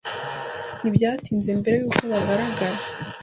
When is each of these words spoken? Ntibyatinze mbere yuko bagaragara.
Ntibyatinze 0.79 1.49
mbere 1.59 1.75
yuko 1.81 2.03
bagaragara. 2.11 2.77